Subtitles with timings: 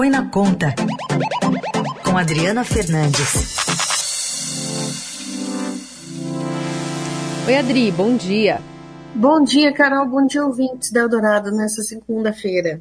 [0.00, 0.74] Põe na Conta,
[2.02, 3.54] com Adriana Fernandes.
[7.46, 8.62] Oi, Adri, bom dia.
[9.14, 10.08] Bom dia, Carol.
[10.08, 12.80] Bom dia, ouvintes da Eldorado, nessa segunda-feira.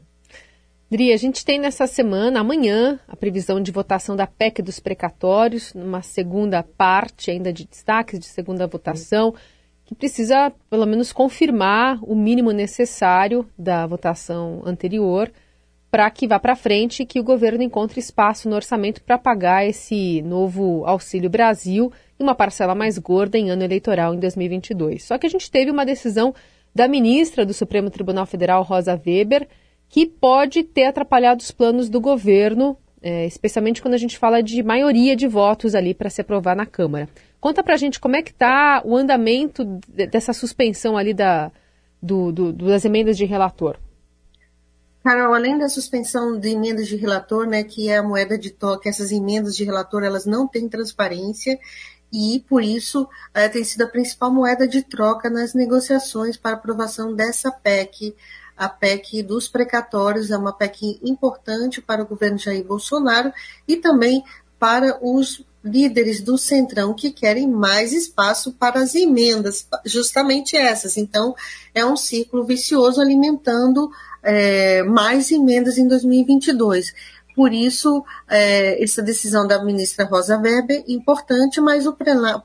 [0.90, 5.74] Adri, a gente tem nessa semana, amanhã, a previsão de votação da PEC dos precatórios,
[5.74, 9.36] numa segunda parte ainda de destaques de segunda votação,
[9.84, 15.30] que precisa, pelo menos, confirmar o mínimo necessário da votação anterior
[15.92, 19.66] para que vá para frente e que o governo encontre espaço no orçamento para pagar
[19.66, 25.04] esse novo Auxílio Brasil e uma parcela mais gorda em ano eleitoral em 2022.
[25.04, 26.34] Só que a gente teve uma decisão
[26.74, 29.48] da ministra do Supremo Tribunal Federal, Rosa Weber,
[29.88, 34.62] que pode ter atrapalhado os planos do governo, é, especialmente quando a gente fala de
[34.62, 37.10] maioria de votos ali para se aprovar na Câmara.
[37.40, 41.52] Conta para a gente como é que está o andamento dessa suspensão ali da,
[42.02, 43.78] do, do, das emendas de relator.
[45.04, 48.90] Carol, além da suspensão de emendas de relator, né, que é a moeda de toque,
[48.90, 51.58] essas emendas de relator elas não têm transparência
[52.12, 57.14] e por isso é, tem sido a principal moeda de troca nas negociações para aprovação
[57.14, 58.16] dessa PEC.
[58.58, 63.32] A PEC dos precatórios é uma PEC importante para o governo Jair Bolsonaro
[63.68, 64.24] e também
[64.60, 70.98] para os líderes do Centrão que querem mais espaço para as emendas, justamente essas.
[70.98, 71.36] Então,
[71.74, 73.90] é um ciclo vicioso alimentando
[74.24, 76.94] é, mais emendas em 2022.
[77.40, 81.96] Por isso, é, essa decisão da ministra Rosa Weber é importante, mas o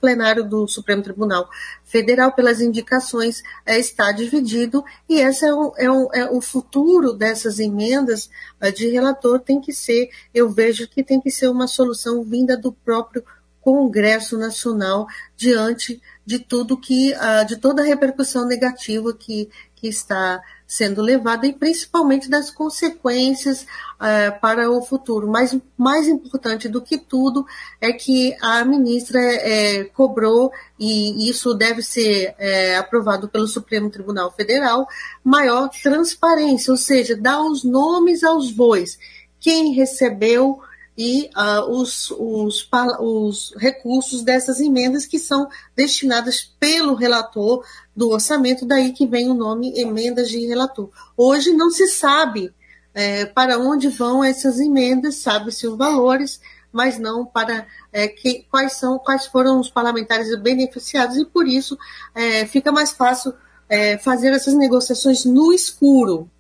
[0.01, 1.51] plenário do Supremo Tribunal
[1.83, 8.31] Federal, pelas indicações, é, está dividido e esse é, é, é o futuro dessas emendas
[8.61, 12.57] é, de relator tem que ser, eu vejo que tem que ser uma solução vinda
[12.57, 13.25] do próprio
[13.61, 20.41] Congresso Nacional diante de tudo que, uh, de toda a repercussão negativa que, que está
[20.75, 25.29] sendo levada e principalmente das consequências uh, para o futuro.
[25.29, 27.47] Mas mais importante do que tudo
[27.81, 34.33] é que a ministra é, cobrou, e isso deve ser é, aprovado pelo Supremo Tribunal
[34.33, 34.89] Federal,
[35.23, 38.99] maior transparência, ou seja, dar os nomes aos bois.
[39.39, 40.61] Quem recebeu
[40.97, 42.69] e uh, os, os,
[43.01, 49.35] os, recursos dessas emendas que são destinadas pelo relator do orçamento, daí que vem o
[49.35, 50.91] nome emendas de relator.
[51.17, 52.55] Hoje não se sabe
[52.95, 56.41] é, para onde vão essas emendas, sabe-se os valores,
[56.73, 61.77] mas não para é, que, quais são, quais foram os parlamentares beneficiados, e por isso
[62.15, 63.35] é, fica mais fácil
[63.69, 66.31] é, fazer essas negociações no escuro,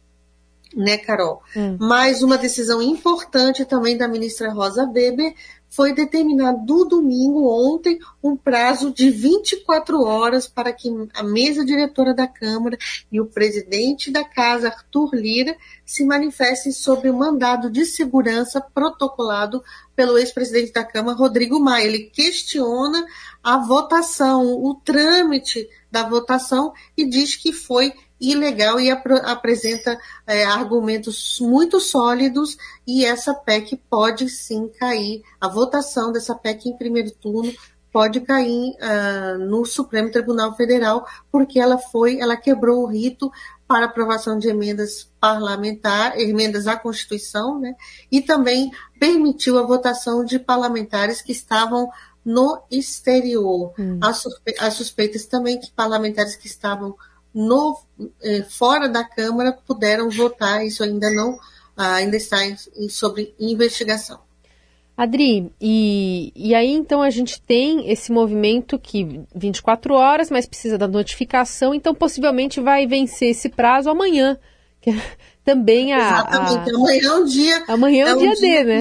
[0.77, 1.43] né, Carol?
[1.57, 1.77] Hum.
[1.81, 5.35] Mais uma decisão importante também da ministra Rosa Weber
[5.75, 12.15] foi determinar do domingo, ontem, um prazo de 24 horas para que a mesa diretora
[12.15, 12.79] da Câmara
[13.11, 19.65] e o presidente da Casa, Arthur Lira, se manifestem sobre o mandado de segurança protocolado
[19.97, 21.87] pelo ex-presidente da Câmara, Rodrigo Maia.
[21.87, 23.05] Ele questiona
[23.43, 29.97] a votação, o trâmite da votação e diz que foi ilegal e ap apresenta
[30.27, 36.77] é, argumentos muito sólidos e essa PEC pode sim cair, a votação dessa PEC em
[36.77, 37.53] primeiro turno
[37.93, 43.31] pode cair uh, no Supremo Tribunal Federal, porque ela foi, ela quebrou o rito
[43.69, 47.77] para aprovação de emendas parlamentares, emendas à Constituição, né?
[48.11, 51.89] E também permitiu a votação de parlamentares que estavam
[52.25, 53.73] no exterior.
[53.79, 54.01] Hum.
[54.13, 56.97] suspe as suspeitas também que parlamentares que estavam
[57.35, 57.79] no,
[58.23, 61.39] eh, fora da Câmara puderam votar, isso ainda não
[61.77, 64.21] ainda está em, em, sobre investigação.
[64.97, 70.79] Adri, e, e aí então a gente tem esse movimento que 24 horas, mas precisa
[70.79, 74.39] da notificação, então possivelmente vai vencer esse prazo amanhã.
[74.81, 74.93] Que
[75.45, 75.99] também a.
[75.99, 76.77] Exatamente, a...
[76.77, 77.65] amanhã é um dia.
[77.67, 78.81] Amanhã é um, é um dia, dia, D, né?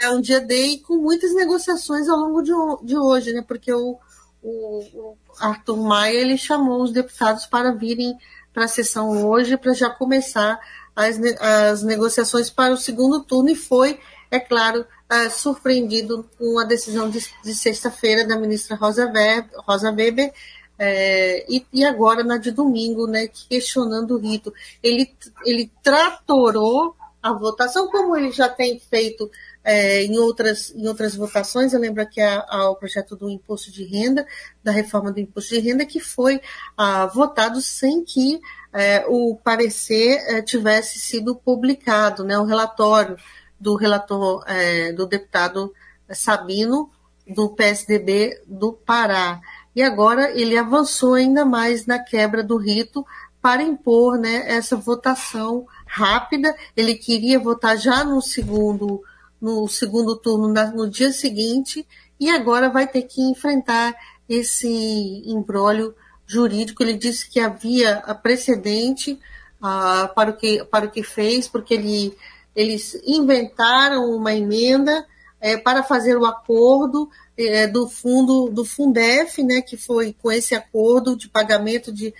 [0.00, 3.42] É um dia D e com muitas negociações ao longo de, de hoje, né?
[3.46, 3.98] Porque o,
[4.42, 8.16] o, Arthur Maia ele chamou os deputados para virem
[8.52, 10.60] para a sessão hoje para já começar
[10.94, 13.98] as, as negociações para o segundo turno e foi,
[14.30, 19.90] é claro, é, surpreendido com a decisão de, de sexta-feira da ministra Rosa Weber, Rosa
[19.90, 20.32] Weber
[20.78, 24.52] é, e, e, agora na de domingo, né, questionando o rito.
[24.82, 25.12] Ele,
[25.44, 29.30] ele tratorou a votação, como ele já tem feito
[29.64, 34.26] é, em, outras, em outras votações, eu lembro aqui ao projeto do imposto de renda,
[34.62, 36.38] da reforma do imposto de renda, que foi
[36.76, 38.42] ah, votado sem que
[38.74, 43.16] é, o parecer é, tivesse sido publicado, né, o relatório
[43.58, 45.72] do relator, é, do deputado
[46.10, 46.90] Sabino,
[47.26, 49.40] do PSDB do Pará.
[49.74, 53.02] E agora ele avançou ainda mais na quebra do rito
[53.40, 59.02] para impor né, essa votação rápida, ele queria votar já no segundo,
[59.40, 61.86] no segundo turno, no dia seguinte,
[62.18, 63.94] e agora vai ter que enfrentar
[64.28, 65.94] esse embrólio
[66.26, 66.82] jurídico.
[66.82, 69.12] Ele disse que havia precedente
[69.60, 72.16] uh, para, o que, para o que fez, porque ele,
[72.56, 75.06] eles inventaram uma emenda
[75.40, 80.54] é, para fazer o acordo é, do fundo do Fundef, né, que foi com esse
[80.54, 82.14] acordo de pagamento de,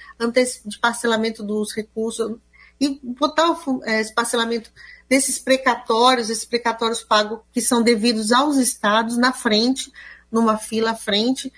[0.67, 2.37] de parcelamento dos recursos
[2.81, 4.71] e botar o, é, parcelamento
[5.09, 9.93] desses precatórios, esses precatórios pagos que são devidos aos estados na frente,
[10.31, 11.53] numa fila à frente,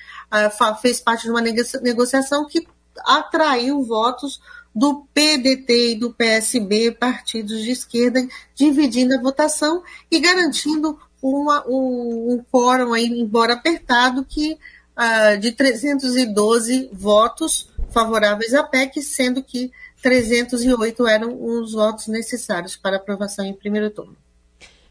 [0.82, 2.66] fez parte de uma negociação que
[3.04, 4.40] atraiu votos
[4.74, 12.34] do PDT e do PSB, partidos de esquerda, dividindo a votação e garantindo uma, um,
[12.34, 19.72] um quórum, aí, embora apertado, que uh, de 312 votos favoráveis à PEC, sendo que
[20.02, 24.16] 308 eram os votos necessários para aprovação em primeiro turno.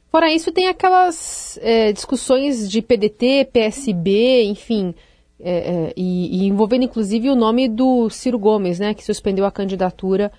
[0.09, 4.95] Fora isso, tem aquelas é, discussões de PDT, PSB, enfim,
[5.39, 9.51] é, é, e, e, envolvendo inclusive o nome do Ciro Gomes, né, que suspendeu a
[9.51, 10.31] candidatura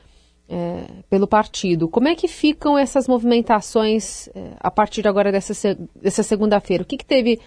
[0.49, 1.89] é, pelo partido.
[1.89, 6.83] Como é que ficam essas movimentações é, a partir agora dessa, dessa segunda-feira?
[6.83, 7.39] O que, que teve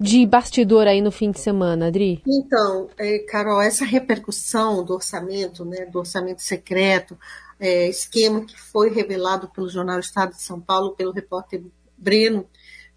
[0.00, 2.22] de bastidor aí no fim de semana, Adri?
[2.26, 7.18] Então, é, Carol, essa repercussão do orçamento, né, do orçamento secreto,
[7.60, 11.62] é, esquema que foi revelado pelo jornal Estado de São Paulo, pelo repórter
[11.98, 12.48] Breno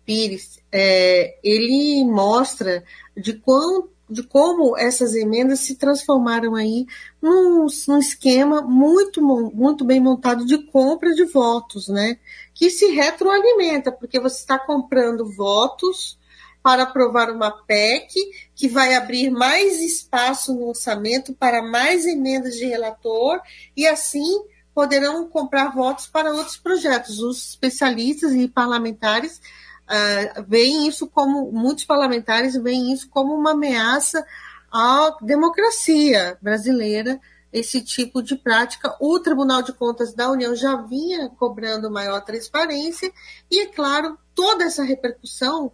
[0.05, 2.85] Pires, é, ele mostra
[3.17, 6.85] de quanto de como essas emendas se transformaram aí
[7.21, 12.17] num, num, esquema muito, muito bem montado de compra de votos, né?
[12.53, 16.19] Que se retroalimenta, porque você está comprando votos
[16.63, 18.15] para aprovar uma PEC
[18.55, 23.41] que vai abrir mais espaço no orçamento para mais emendas de relator
[23.75, 24.41] e assim
[24.73, 27.19] poderão comprar votos para outros projetos.
[27.19, 29.41] Os especialistas e parlamentares
[29.83, 34.25] uh, veem isso como, muitos parlamentares veem isso como uma ameaça
[34.71, 37.19] à democracia brasileira,
[37.51, 38.95] esse tipo de prática.
[38.99, 43.11] O Tribunal de Contas da União já vinha cobrando maior transparência
[43.51, 45.71] e, é claro, toda essa repercussão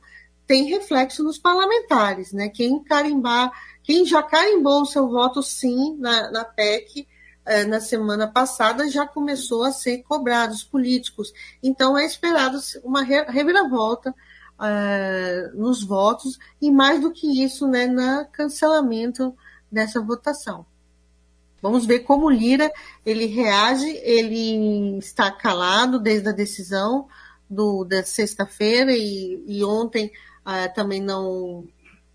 [0.49, 2.49] tem reflexo nos parlamentares, né?
[2.49, 3.51] Quem carimbar,
[3.83, 7.07] quem já carimbou o seu voto sim na, na PEC
[7.45, 11.31] é, na semana passada já começou a ser cobrado os políticos.
[11.61, 14.11] Então é esperado uma reviravolta
[14.59, 19.35] é, nos votos e mais do que isso, né, no cancelamento
[19.71, 20.65] dessa votação.
[21.61, 22.71] Vamos ver como Lira
[23.05, 23.87] ele reage.
[24.01, 27.07] Ele está calado desde a decisão
[27.47, 30.11] do, da sexta-feira e, e ontem
[30.45, 31.67] uh, também não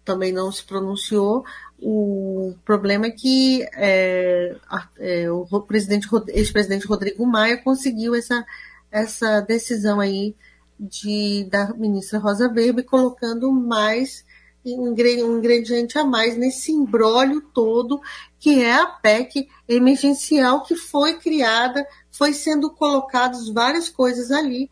[0.04, 1.44] também não se pronunciou.
[1.80, 4.54] O problema é que é,
[4.98, 8.44] é, o presidente, ex-presidente Rodrigo Maia conseguiu essa,
[8.90, 10.36] essa decisão aí
[10.78, 14.24] de, da ministra Rosa Weber, colocando mais
[14.66, 18.00] um ingrediente a mais nesse embrólio todo,
[18.38, 24.70] que é a PEC emergencial que foi criada, foi sendo colocadas várias coisas ali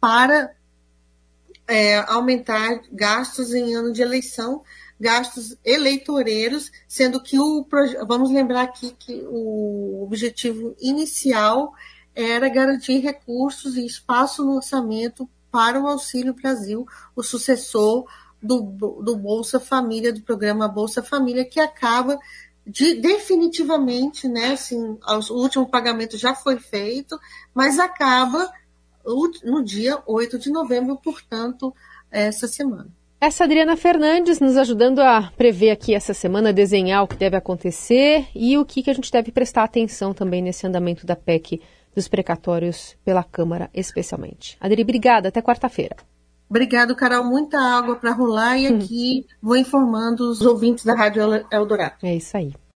[0.00, 0.52] para
[1.68, 4.62] é, aumentar gastos em ano de eleição,
[4.98, 7.64] gastos eleitoreiros, sendo que o
[8.06, 11.72] vamos lembrar aqui que o objetivo inicial
[12.14, 18.06] era garantir recursos e espaço no orçamento para o Auxílio Brasil, o sucessor
[18.42, 22.18] do, do Bolsa Família, do programa Bolsa Família, que acaba
[22.66, 24.98] de, definitivamente, né, assim,
[25.30, 27.18] o último pagamento já foi feito,
[27.54, 28.50] mas acaba
[29.44, 31.74] no dia 8 de novembro, portanto,
[32.10, 32.88] essa semana.
[33.20, 38.28] Essa Adriana Fernandes nos ajudando a prever aqui essa semana, desenhar o que deve acontecer
[38.32, 41.60] e o que, que a gente deve prestar atenção também nesse andamento da PEC
[41.92, 44.56] dos precatórios pela Câmara, especialmente.
[44.60, 45.30] Adri, obrigada.
[45.30, 45.96] Até quarta-feira.
[46.48, 47.24] Obrigado, Carol.
[47.24, 51.96] Muita água para rolar e aqui vou informando os ouvintes da Rádio Eldorado.
[52.04, 52.54] É isso aí.